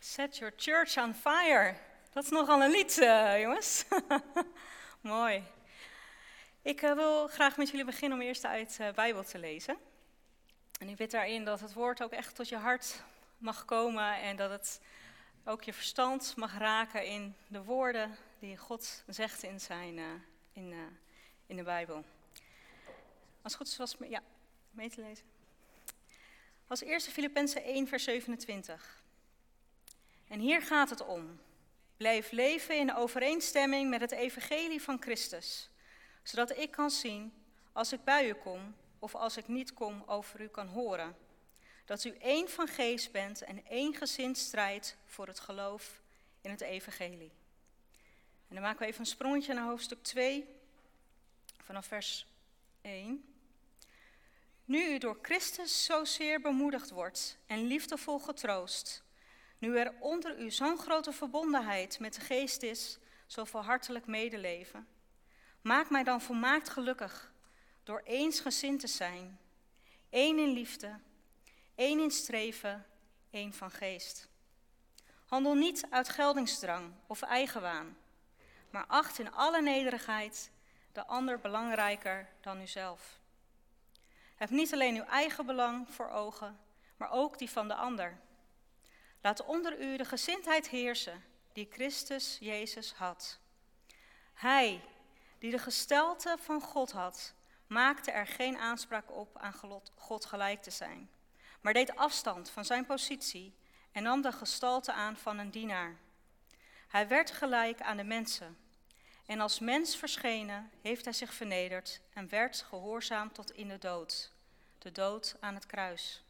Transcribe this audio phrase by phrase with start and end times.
[0.00, 1.76] Set your church on fire.
[2.12, 3.84] Dat is nogal een lied, uh, jongens.
[5.00, 5.44] Mooi.
[6.62, 9.76] Ik uh, wil graag met jullie beginnen om eerst uit de uh, Bijbel te lezen.
[10.80, 13.02] En ik bid daarin dat het woord ook echt tot je hart
[13.38, 14.80] mag komen en dat het
[15.44, 19.98] ook je verstand mag raken in de woorden die God zegt in, zijn,
[20.52, 20.74] in,
[21.46, 22.04] in de Bijbel.
[23.42, 24.22] Als het goed is, was ja,
[24.70, 25.26] mee te lezen.
[26.66, 28.97] Als eerste Filippenzen 1, vers 27.
[30.28, 31.40] En hier gaat het om.
[31.96, 35.70] Blijf leven in overeenstemming met het evangelie van Christus,
[36.22, 37.32] zodat ik kan zien,
[37.72, 41.16] als ik bij u kom of als ik niet kom, over u kan horen.
[41.84, 46.00] Dat u één van geest bent en één gezind strijdt voor het geloof
[46.40, 47.32] in het evangelie.
[48.48, 50.48] En dan maken we even een sprongetje naar hoofdstuk 2,
[51.62, 52.26] vanaf vers
[52.80, 53.34] 1.
[54.64, 59.02] Nu u door Christus zozeer bemoedigd wordt en liefdevol getroost,
[59.58, 64.88] nu er onder u zo'n grote verbondenheid met de geest is, zoveel hartelijk medeleven,
[65.60, 67.32] maak mij dan volmaakt gelukkig
[67.82, 69.38] door eensgezind te zijn,
[70.10, 70.98] één in liefde,
[71.74, 72.86] één in streven,
[73.30, 74.28] één van geest.
[75.26, 77.96] Handel niet uit geldingsdrang of eigenwaan,
[78.70, 80.50] maar acht in alle nederigheid
[80.92, 83.20] de ander belangrijker dan uzelf.
[84.36, 86.58] Heb niet alleen uw eigen belang voor ogen,
[86.96, 88.18] maar ook die van de ander.
[89.20, 93.38] Laat onder u de gezindheid heersen die Christus Jezus had.
[94.34, 94.80] Hij,
[95.38, 97.34] die de gestalte van God had,
[97.66, 99.54] maakte er geen aanspraak op aan
[99.94, 101.10] God gelijk te zijn,
[101.60, 103.54] maar deed afstand van zijn positie
[103.92, 105.96] en nam de gestalte aan van een dienaar.
[106.88, 108.58] Hij werd gelijk aan de mensen.
[109.26, 114.32] En als mens verschenen heeft hij zich vernederd en werd gehoorzaam tot in de dood,
[114.78, 116.22] de dood aan het kruis.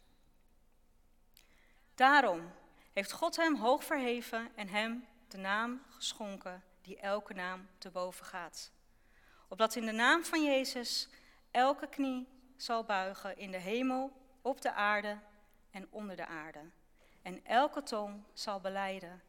[1.94, 2.52] Daarom
[2.98, 8.26] heeft God hem hoog verheven en hem de naam geschonken die elke naam te boven
[8.26, 8.70] gaat.
[9.48, 11.08] Opdat in de naam van Jezus
[11.50, 15.18] elke knie zal buigen in de hemel, op de aarde
[15.70, 16.60] en onder de aarde.
[17.22, 19.22] En elke tong zal beleiden,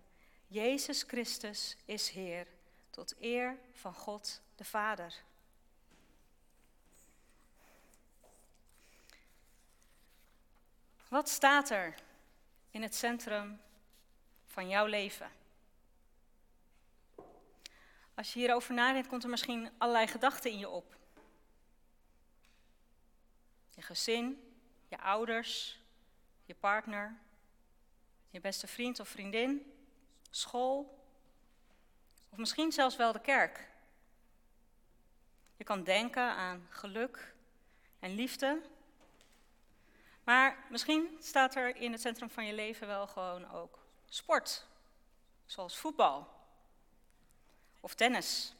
[0.47, 2.47] Jezus Christus is Heer,
[2.89, 5.13] tot eer van God de Vader.
[11.07, 11.95] Wat staat er
[12.71, 13.61] in het centrum
[14.45, 15.31] van jouw leven?
[18.13, 20.97] Als je hierover nadenkt, komt er misschien allerlei gedachten in je op.
[23.75, 24.53] Je gezin,
[24.87, 25.79] je ouders,
[26.45, 27.17] je partner,
[28.29, 29.73] je beste vriend of vriendin,
[30.29, 31.03] school,
[32.29, 33.67] of misschien zelfs wel de kerk.
[35.55, 37.33] Je kan denken aan geluk
[37.99, 38.61] en liefde,
[40.23, 44.65] maar misschien staat er in het centrum van je leven wel gewoon ook sport,
[45.45, 46.37] zoals voetbal
[47.79, 48.53] of tennis.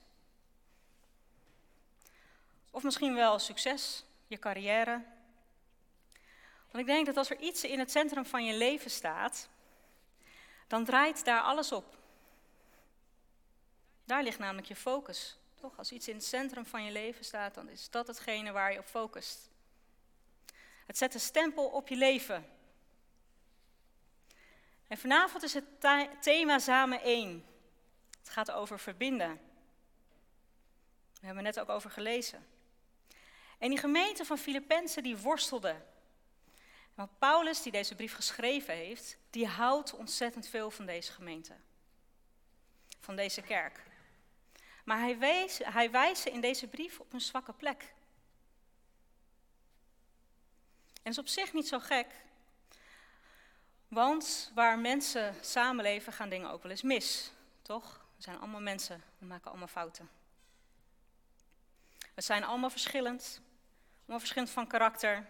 [2.71, 5.03] Of misschien wel succes, je carrière.
[6.71, 9.49] Want ik denk dat als er iets in het centrum van je leven staat,
[10.67, 11.97] dan draait daar alles op.
[14.05, 15.37] Daar ligt namelijk je focus.
[15.59, 15.77] Toch?
[15.77, 18.79] Als iets in het centrum van je leven staat, dan is dat hetgene waar je
[18.79, 19.48] op focust.
[20.89, 22.45] Het zet een stempel op je leven.
[24.87, 25.65] En vanavond is het
[26.21, 27.45] thema samen één.
[28.19, 29.41] Het gaat over verbinden.
[31.19, 32.47] We hebben net ook over gelezen.
[33.57, 35.75] En die gemeente van Filippenzen die worstelde.
[36.93, 41.53] Want Paulus, die deze brief geschreven heeft, die houdt ontzettend veel van deze gemeente.
[42.99, 43.83] Van deze kerk.
[44.85, 47.93] Maar hij, wees, hij wijst in deze brief op een zwakke plek.
[51.01, 52.07] En is op zich niet zo gek,
[53.87, 58.05] want waar mensen samenleven gaan dingen ook wel eens mis, toch?
[58.15, 60.09] We zijn allemaal mensen, we maken allemaal fouten.
[62.13, 63.41] We zijn allemaal verschillend,
[63.99, 65.27] allemaal verschillend van karakter,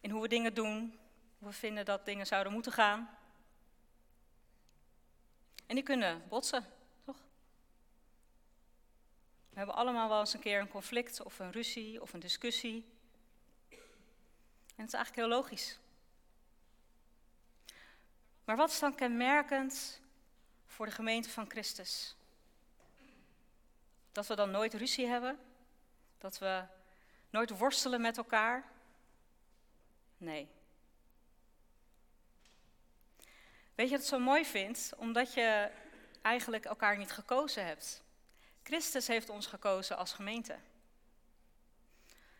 [0.00, 0.98] in hoe we dingen doen,
[1.38, 3.18] hoe we vinden dat dingen zouden moeten gaan.
[5.66, 6.64] En die kunnen botsen,
[7.04, 7.16] toch?
[9.48, 12.95] We hebben allemaal wel eens een keer een conflict of een ruzie of een discussie.
[14.76, 15.78] En het is eigenlijk heel logisch.
[18.44, 20.00] Maar wat is dan kenmerkend
[20.66, 22.16] voor de gemeente van Christus?
[24.12, 25.38] Dat we dan nooit ruzie hebben?
[26.18, 26.64] Dat we
[27.30, 28.64] nooit worstelen met elkaar?
[30.18, 30.48] Nee.
[33.74, 34.92] Weet je wat zo mooi vind?
[34.96, 35.70] Omdat je
[36.22, 38.02] eigenlijk elkaar niet gekozen hebt.
[38.62, 40.56] Christus heeft ons gekozen als gemeente.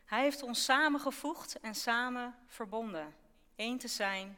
[0.07, 3.15] Hij heeft ons samengevoegd en samen verbonden.
[3.55, 4.37] één te zijn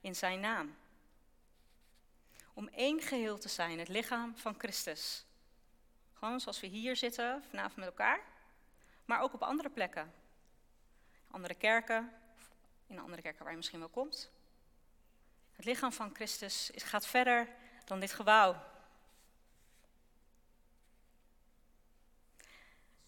[0.00, 0.76] in zijn naam.
[2.52, 5.24] om één geheel te zijn, het lichaam van Christus.
[6.14, 8.20] Gewoon zoals we hier zitten vanavond met elkaar,
[9.04, 10.14] maar ook op andere plekken.
[11.30, 12.12] Andere kerken,
[12.86, 14.30] in andere kerken waar je misschien wel komt.
[15.52, 17.48] Het lichaam van Christus gaat verder
[17.84, 18.62] dan dit gebouw.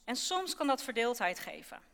[0.05, 1.92] En soms kan dat verdeeldheid geven.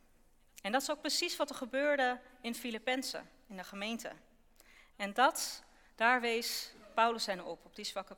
[0.62, 4.12] En dat is ook precies wat er gebeurde in Filippenzen, in de gemeente.
[4.96, 5.62] En dat,
[5.94, 8.16] daar wees Paulus hen op, op die zwakke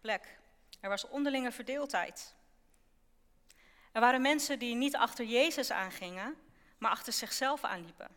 [0.00, 0.38] plek.
[0.80, 2.34] Er was onderlinge verdeeldheid.
[3.92, 6.36] Er waren mensen die niet achter Jezus aangingen,
[6.78, 8.08] maar achter zichzelf aanliepen.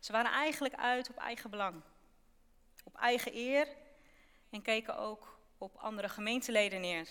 [0.00, 1.82] Ze waren eigenlijk uit op eigen belang,
[2.84, 3.68] op eigen eer
[4.50, 7.08] en keken ook op andere gemeenteleden neer.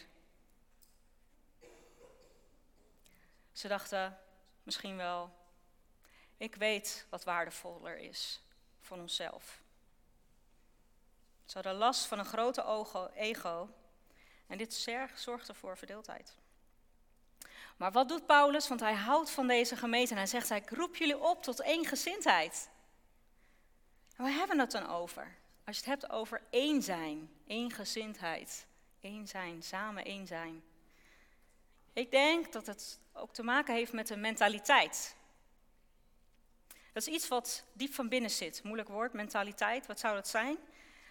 [3.52, 4.20] Ze dachten
[4.64, 5.32] misschien wel,
[6.38, 8.42] ik weet wat waardevoller is
[8.80, 9.62] voor onszelf.
[11.46, 13.70] Ze hadden last van een grote ego
[14.48, 14.74] en dit
[15.16, 16.36] zorgde voor verdeeldheid.
[17.78, 18.68] Maar wat doet Paulus?
[18.68, 21.86] Want hij houdt van deze gemeente en hij zegt, ik roep jullie op tot één
[21.86, 22.70] gezindheid.
[24.16, 25.36] En waar hebben we het dan over?
[25.66, 28.68] Als je het hebt over één zijn, één gezindheid,
[29.00, 30.64] één zijn, samen één zijn.
[31.94, 35.16] Ik denk dat het ook te maken heeft met de mentaliteit.
[36.94, 38.64] Dat is iets wat diep van binnen zit.
[38.64, 40.58] Moeilijk woord, mentaliteit, wat zou dat zijn?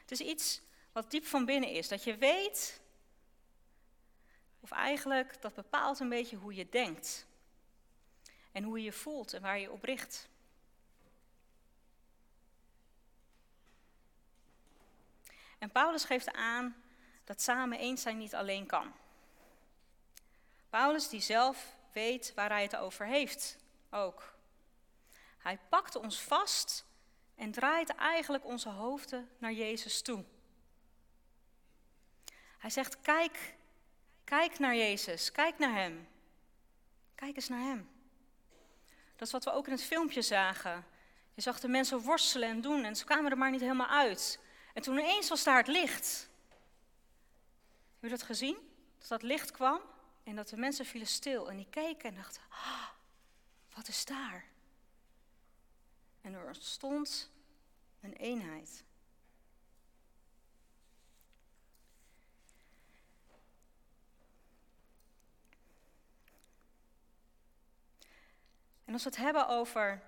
[0.00, 0.61] Het is iets
[0.93, 1.88] wat diep van binnen is.
[1.88, 2.81] Dat je weet,
[4.61, 7.27] of eigenlijk dat bepaalt een beetje hoe je denkt.
[8.53, 10.29] En hoe je je voelt en waar je op richt.
[15.59, 16.82] En Paulus geeft aan
[17.25, 18.93] dat samen eens zijn niet alleen kan.
[20.70, 23.56] Paulus die zelf weet waar hij het over heeft,
[23.90, 24.34] ook.
[25.38, 26.84] Hij pakt ons vast
[27.34, 30.25] en draait eigenlijk onze hoofden naar Jezus toe.
[32.58, 33.55] Hij zegt, kijk,
[34.25, 36.08] kijk naar Jezus, kijk naar Hem.
[37.14, 37.88] Kijk eens naar Hem.
[39.17, 40.87] Dat is wat we ook in het filmpje zagen.
[41.34, 44.40] Je zag de mensen worstelen en doen en ze kwamen er maar niet helemaal uit.
[44.75, 46.28] En toen ineens was daar het licht.
[47.94, 48.56] Heb je dat gezien?
[48.99, 49.81] Dat dat licht kwam
[50.22, 52.88] en dat de mensen vielen stil en die keken en dachten, ah,
[53.75, 54.44] wat is daar?
[56.20, 57.31] En er ontstond
[58.00, 58.84] een eenheid.
[68.90, 70.02] En als we het hebben over.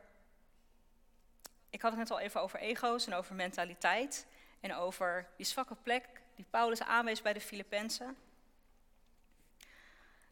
[1.71, 4.27] Ik had het net al even over ego's en over mentaliteit.
[4.61, 8.17] En over die zwakke plek die Paulus aanwees bij de Filippenzen.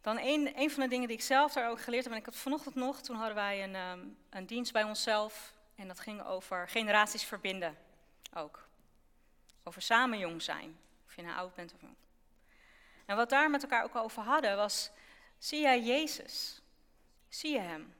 [0.00, 2.36] Dan een, van de dingen die ik zelf daar ook geleerd heb, en ik had
[2.36, 5.54] vanochtend nog, toen hadden wij een, ehm, een dienst bij onszelf.
[5.74, 7.76] En dat ging over generaties verbinden
[8.34, 8.68] ook.
[9.62, 11.94] Over samen jong zijn, of je nou oud bent of jong.
[13.06, 14.90] En wat daar met elkaar ook over hadden was,
[15.38, 16.62] zie jij Jezus?
[17.28, 17.94] Zie je Hem?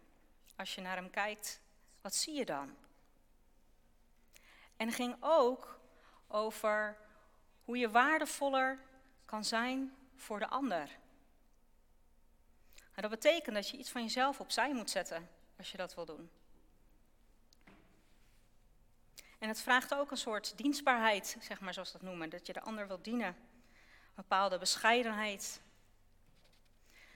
[0.56, 1.61] Als je naar Hem kijkt,
[2.00, 2.76] wat zie je dan?
[4.76, 5.81] En ging ook
[6.26, 6.96] over
[7.64, 8.79] hoe je waardevoller
[9.25, 10.99] kan zijn voor de ander.
[13.00, 16.05] En dat betekent dat je iets van jezelf opzij moet zetten als je dat wil
[16.05, 16.31] doen.
[19.38, 22.31] En het vraagt ook een soort dienstbaarheid, zeg maar zoals dat noemen.
[22.31, 23.26] Dat je de ander wilt dienen.
[23.26, 25.60] Een bepaalde bescheidenheid.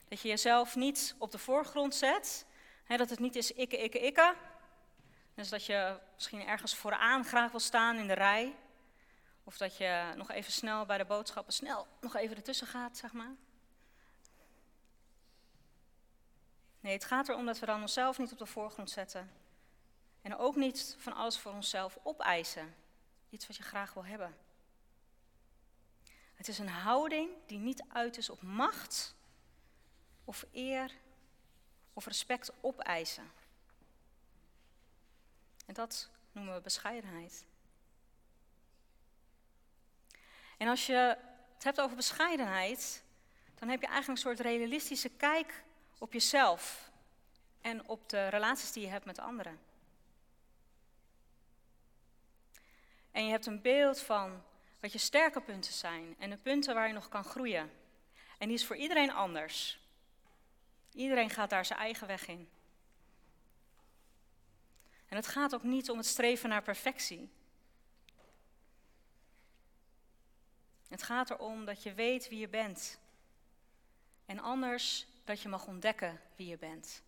[0.08, 2.46] Dat je jezelf niet op de voorgrond zet.
[2.86, 4.34] Dat het niet is ikke, ikke, ikke.
[5.34, 8.56] Dus dat je misschien ergens vooraan graag wil staan in de rij.
[9.44, 13.12] Of dat je nog even snel bij de boodschappen snel nog even ertussen gaat, zeg
[13.12, 13.34] maar.
[16.84, 19.30] Nee, het gaat erom dat we dan onszelf niet op de voorgrond zetten.
[20.22, 22.74] En ook niet van alles voor onszelf opeisen.
[23.30, 24.36] Iets wat je graag wil hebben.
[26.34, 29.14] Het is een houding die niet uit is op macht
[30.24, 30.92] of eer
[31.92, 33.32] of respect opeisen.
[35.66, 37.44] En dat noemen we bescheidenheid.
[40.56, 41.16] En als je
[41.54, 43.02] het hebt over bescheidenheid,
[43.54, 45.64] dan heb je eigenlijk een soort realistische kijk
[46.04, 46.90] op jezelf
[47.60, 49.58] en op de relaties die je hebt met anderen.
[53.10, 54.42] En je hebt een beeld van
[54.80, 57.70] wat je sterke punten zijn en de punten waar je nog kan groeien.
[58.38, 59.78] En die is voor iedereen anders.
[60.92, 62.48] Iedereen gaat daar zijn eigen weg in.
[65.06, 67.30] En het gaat ook niet om het streven naar perfectie.
[70.88, 72.98] Het gaat erom dat je weet wie je bent.
[74.26, 77.02] En anders dat je mag ontdekken wie je bent.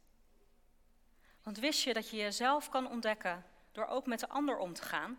[1.43, 4.83] Want wist je dat je jezelf kan ontdekken door ook met de ander om te
[4.83, 5.19] gaan?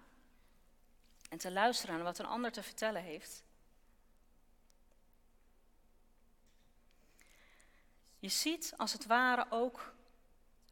[1.30, 3.44] En te luisteren naar wat een ander te vertellen heeft.
[8.20, 9.94] Je ziet als het ware ook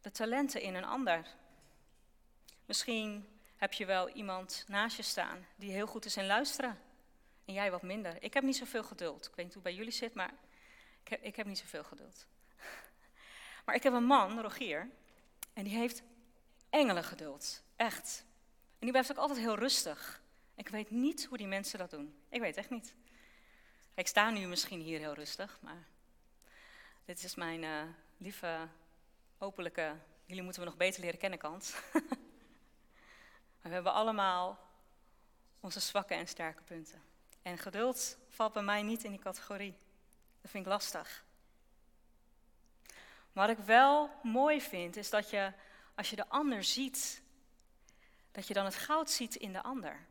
[0.02, 1.28] de talenten in een ander.
[2.66, 6.80] Misschien heb je wel iemand naast je staan die heel goed is in luisteren.
[7.46, 8.24] En jij wat minder.
[8.24, 9.26] Ik heb niet zoveel geduld.
[9.26, 10.34] Ik weet niet hoe bij jullie zit, maar
[11.06, 12.26] ik heb, ik heb niet zoveel geduld.
[13.66, 14.90] Maar ik heb een man, Rogier,
[15.54, 16.04] en die heeft
[16.70, 17.64] engelengeduld.
[17.76, 18.26] Echt.
[18.72, 20.22] En die blijft ook altijd heel rustig.
[20.56, 22.16] Ik weet niet hoe die mensen dat doen.
[22.30, 22.94] Ik weet echt niet.
[23.94, 25.88] Ik sta nu misschien hier heel rustig, maar
[27.06, 27.84] dit is mijn uh,
[28.18, 28.68] lieve,
[29.38, 29.96] openlijke,
[30.26, 31.76] jullie moeten we nog beter leren kennen kant.
[33.62, 34.60] we hebben allemaal
[35.60, 37.02] onze zwakke en sterke punten.
[37.42, 39.78] En geduld valt bij mij niet in die categorie.
[40.46, 41.24] Dat vind ik lastig.
[43.34, 45.52] Wat ik wel mooi vind, is dat je,
[45.96, 47.22] als je de ander ziet,
[48.32, 50.06] dat je dan het goud ziet in de ander.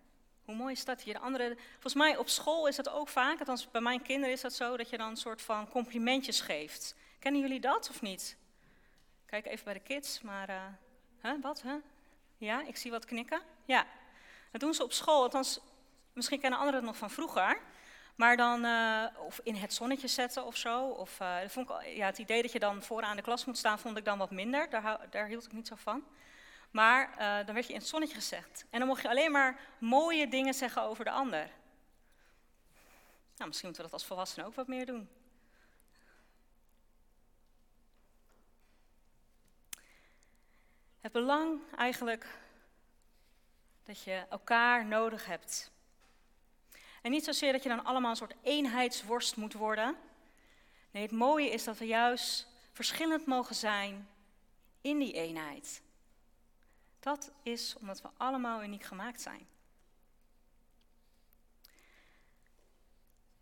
[0.45, 1.03] Hoe mooi is dat?
[1.03, 4.35] Je de andere, volgens mij op school is dat ook vaak, althans bij mijn kinderen
[4.35, 6.95] is dat zo, dat je dan een soort van complimentjes geeft.
[7.19, 8.37] Kennen jullie dat of niet?
[9.27, 10.63] Kijk even bij de kids, maar uh,
[11.19, 11.63] hè, wat?
[11.63, 11.77] Hè?
[12.37, 13.43] Ja, ik zie wat knikken.
[13.65, 13.87] Ja,
[14.51, 15.61] dat doen ze op school, althans
[16.13, 17.61] misschien kennen anderen het nog van vroeger.
[18.15, 20.89] Maar dan, uh, of in het zonnetje zetten of zo.
[20.89, 23.79] Of, uh, vond ik, ja, het idee dat je dan vooraan de klas moet staan,
[23.79, 24.71] vond ik dan wat minder.
[24.71, 26.05] Daar, daar hield ik niet zo van.
[26.71, 28.67] Maar uh, dan werd je in het zonnetje gezet.
[28.71, 31.51] En dan mocht je alleen maar mooie dingen zeggen over de ander.
[33.37, 35.09] Nou, misschien moeten we dat als volwassenen ook wat meer doen.
[41.01, 42.27] Het belang eigenlijk
[43.85, 45.73] dat je elkaar nodig hebt.
[47.05, 49.97] En niet zozeer dat je dan allemaal een soort eenheidsworst moet worden.
[50.91, 54.09] Nee, het mooie is dat we juist verschillend mogen zijn
[54.81, 55.83] in die eenheid.
[57.01, 59.47] Dat is omdat we allemaal uniek gemaakt zijn.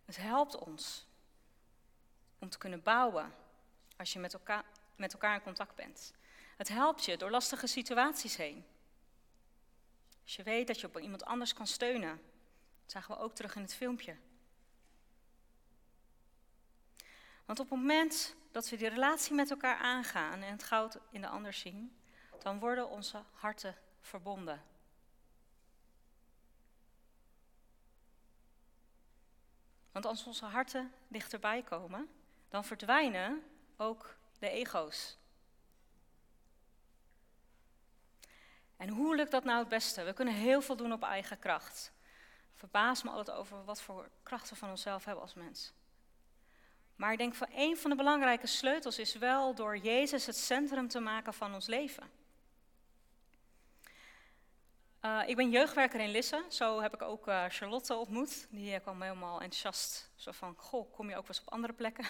[0.04, 1.06] Het helpt ons
[2.38, 3.34] om te kunnen bouwen
[3.96, 4.64] als je met elkaar,
[4.96, 6.12] met elkaar in contact bent.
[6.56, 8.64] Het helpt je door lastige situaties heen.
[10.22, 12.31] Als je weet dat je op iemand anders kan steunen.
[12.92, 14.16] Zagen we ook terug in het filmpje.
[17.44, 21.20] Want op het moment dat we die relatie met elkaar aangaan en het goud in
[21.20, 21.96] de ander zien,
[22.42, 24.62] dan worden onze harten verbonden.
[29.92, 32.08] Want als onze harten dichterbij komen,
[32.48, 33.42] dan verdwijnen
[33.76, 35.18] ook de ego's.
[38.76, 40.02] En hoe lukt dat nou het beste?
[40.02, 41.92] We kunnen heel veel doen op eigen kracht.
[42.62, 45.72] Verbaas me altijd over wat voor krachten we van onszelf hebben als mens.
[46.96, 50.88] Maar ik denk van een van de belangrijke sleutels is wel door Jezus het centrum
[50.88, 52.10] te maken van ons leven.
[55.04, 58.46] Uh, ik ben jeugdwerker in Lisse, zo heb ik ook uh, Charlotte ontmoet.
[58.50, 61.72] Die uh, kwam helemaal enthousiast, zo van, goh, kom je ook wel eens op andere
[61.72, 62.06] plekken?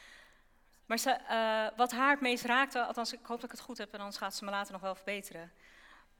[0.86, 3.98] maar wat haar het meest raakte, althans ik hoop dat ik het goed heb en
[3.98, 5.52] anders gaat ze me later nog wel verbeteren.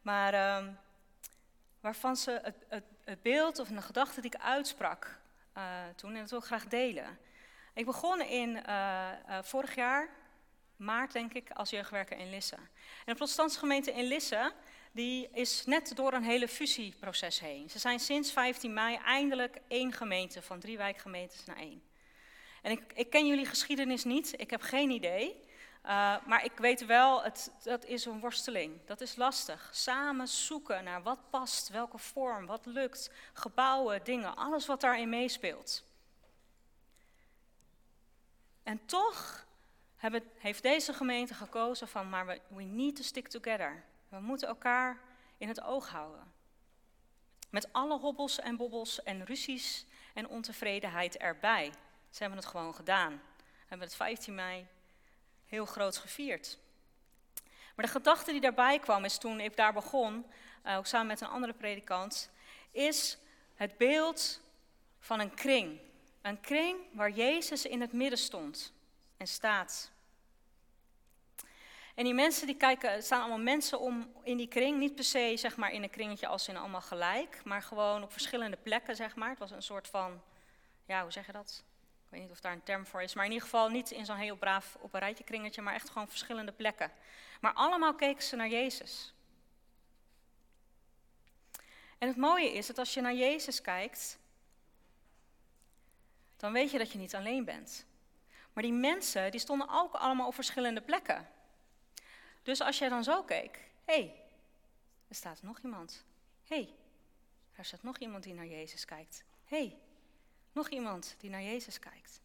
[0.02, 0.72] Maar ehm,
[1.80, 5.20] waarvan ze het, het, beeld of een gedachte die ik uitsprak
[5.96, 7.18] toen, en dat wil ik graag delen.
[7.74, 8.62] Ik begon in
[9.42, 10.08] vorig jaar,
[10.76, 12.56] maart denk ik, als jeugdwerker in Lisse.
[12.56, 14.52] En de protestantse gemeente in Lisse
[14.92, 17.70] die is net door een hele fusieproces heen.
[17.70, 21.82] Ze zijn sinds 15 mei eindelijk één gemeente, van drie wijkgemeentes naar één.
[22.62, 25.46] En ik, ik ken jullie geschiedenis niet, ik heb geen idee.
[25.84, 28.86] Uh, maar ik weet wel, het, dat is een worsteling.
[28.86, 29.70] Dat is lastig.
[29.72, 33.10] Samen zoeken naar wat past, welke vorm, wat lukt.
[33.32, 35.84] Gebouwen, dingen, alles wat daarin meespeelt.
[38.62, 39.46] En toch
[39.96, 43.84] hebben, heeft deze gemeente gekozen van, maar we, we need to stick together.
[44.08, 45.00] We moeten elkaar
[45.38, 46.32] in het oog houden.
[47.50, 51.72] Met alle hobbels en bobbels en ruzies en ontevredenheid erbij.
[52.10, 53.22] Ze hebben het gewoon gedaan.
[53.66, 54.66] Hebben het 15 mei
[55.48, 56.58] heel groot gevierd.
[57.74, 60.26] Maar de gedachte die daarbij kwam is toen ik daar begon,
[60.66, 62.30] uh, ook samen met een andere predikant,
[62.70, 63.18] is
[63.54, 64.40] het beeld
[65.00, 65.80] van een kring.
[66.22, 68.72] Een kring waar Jezus in het midden stond
[69.16, 69.90] en staat.
[71.94, 75.04] En die mensen die kijken, er staan allemaal mensen om in die kring, niet per
[75.04, 78.96] se zeg maar in een kringetje als in allemaal gelijk, maar gewoon op verschillende plekken
[78.96, 79.30] zeg maar.
[79.30, 80.22] Het was een soort van,
[80.84, 81.64] ja hoe zeg je dat?
[82.08, 84.04] Ik weet niet of daar een term voor is, maar in ieder geval niet in
[84.04, 86.92] zo'n heel braaf op een rijtje kringetje, maar echt gewoon verschillende plekken.
[87.40, 89.14] Maar allemaal keken ze naar Jezus.
[91.98, 94.18] En het mooie is dat als je naar Jezus kijkt,
[96.36, 97.86] dan weet je dat je niet alleen bent.
[98.52, 101.28] Maar die mensen, die stonden ook allemaal op verschillende plekken.
[102.42, 104.22] Dus als jij dan zo keek, hé, hey,
[105.08, 106.04] er staat nog iemand.
[106.44, 106.74] Hé, hey,
[107.56, 109.24] daar staat nog iemand die naar Jezus kijkt.
[109.44, 109.78] Hé, hey,
[110.58, 112.20] nog iemand die naar Jezus kijkt.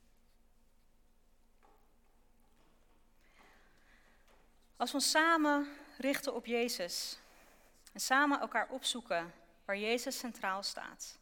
[4.76, 7.18] Als we ons samen richten op Jezus
[7.92, 9.34] en samen elkaar opzoeken
[9.66, 11.18] waar Jezus centraal staat,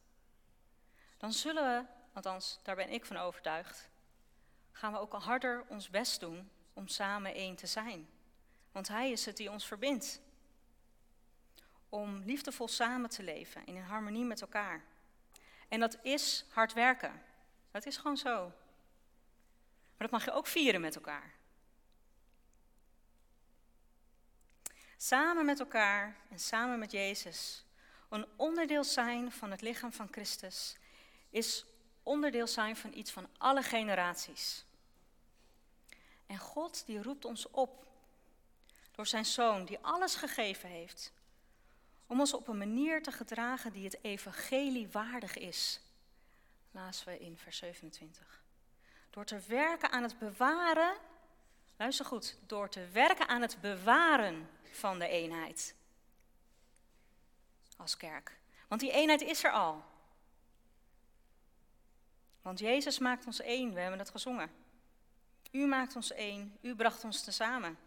[1.18, 3.90] dan zullen we, althans daar ben ik van overtuigd,
[4.72, 8.10] gaan we ook al harder ons best doen om samen één te zijn.
[8.72, 10.22] Want Hij is het die ons verbindt.
[11.90, 14.84] Om liefdevol samen te leven in harmonie met elkaar.
[15.72, 17.22] En dat is hard werken.
[17.72, 18.40] Dat is gewoon zo.
[19.98, 21.34] Maar dat mag je ook vieren met elkaar.
[24.98, 27.66] Samen met elkaar en samen met Jezus.
[28.10, 30.76] Een onderdeel zijn van het lichaam van Christus
[31.30, 31.66] is
[32.04, 34.66] onderdeel zijn van iets van alle generaties.
[36.26, 37.86] En God die roept ons op
[38.92, 41.14] door zijn zoon die alles gegeven heeft
[42.12, 45.80] om ons op een manier te gedragen die het evangelie waardig is.
[46.72, 48.44] Laten we in vers 27.
[49.10, 50.98] Door te werken aan het bewaren,
[51.78, 55.76] luister goed, door te werken aan het bewaren van de eenheid.
[57.78, 58.40] Als kerk.
[58.68, 59.84] Want die eenheid is er al.
[62.42, 64.52] Want Jezus maakt ons één, we hebben het gezongen.
[65.52, 67.78] U maakt ons één, u bracht ons tezamen.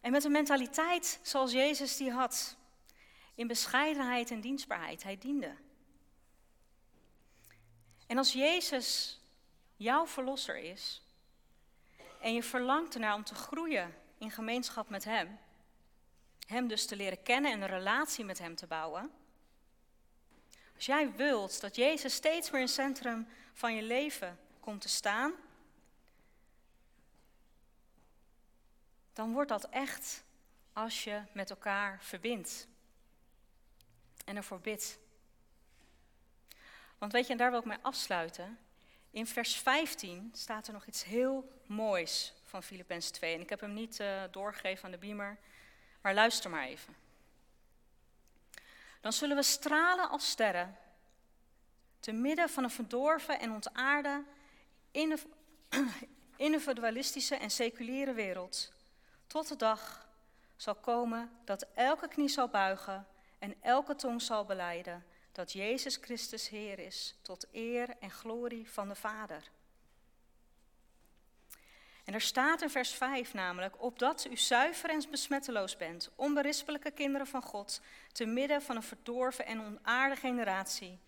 [0.00, 2.56] En met een mentaliteit zoals Jezus die had,
[3.34, 5.56] in bescheidenheid en dienstbaarheid, hij diende.
[8.06, 9.20] En als Jezus
[9.76, 11.02] jouw verlosser is
[12.20, 15.38] en je verlangt ernaar om te groeien in gemeenschap met Hem,
[16.46, 19.10] Hem dus te leren kennen en een relatie met Hem te bouwen,
[20.74, 24.88] als jij wilt dat Jezus steeds meer in het centrum van je leven komt te
[24.88, 25.32] staan,
[29.18, 30.24] dan wordt dat echt
[30.72, 32.66] als je met elkaar verbindt
[34.24, 34.98] en ervoor bidt.
[36.98, 38.58] Want weet je, en daar wil ik mee afsluiten.
[39.10, 43.34] In vers 15 staat er nog iets heel moois van Filippenzen 2.
[43.34, 45.38] En ik heb hem niet uh, doorgegeven aan de beamer,
[46.00, 46.96] maar luister maar even.
[49.00, 50.76] Dan zullen we stralen als sterren,
[52.00, 54.24] te midden van een verdorven en ontaarde,
[56.36, 58.76] individualistische en seculiere wereld,
[59.28, 60.08] tot de dag
[60.56, 63.06] zal komen dat elke knie zal buigen
[63.38, 68.88] en elke tong zal beleiden dat Jezus Christus Heer is, tot eer en glorie van
[68.88, 69.42] de Vader.
[72.04, 77.26] En er staat in vers 5 namelijk, opdat u zuiver en besmetteloos bent, onberispelijke kinderen
[77.26, 77.80] van God,
[78.12, 80.98] te midden van een verdorven en onaarde generatie,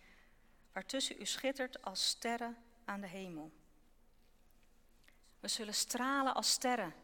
[0.73, 3.51] waartussen u schittert als sterren aan de hemel.
[5.41, 6.95] We zullen stralen als sterren.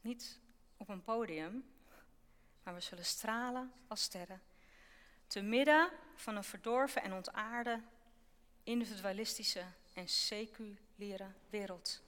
[0.00, 0.38] Niet
[0.76, 1.70] op een podium,
[2.62, 4.42] maar we zullen stralen als sterren.
[5.26, 7.80] Te midden van een verdorven en ontaarde,
[8.62, 12.02] individualistische en seculiere wereld.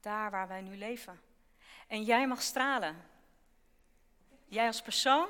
[0.00, 1.20] Daar waar wij nu leven.
[1.86, 2.96] En jij mag stralen.
[4.48, 5.28] Jij als persoon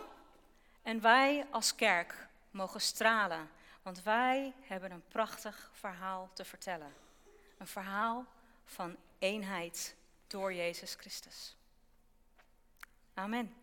[0.82, 3.50] en wij als kerk mogen stralen.
[3.82, 6.94] Want wij hebben een prachtig verhaal te vertellen.
[7.58, 8.26] Een verhaal
[8.64, 11.56] van eenheid door Jezus Christus.
[13.16, 13.62] Amen.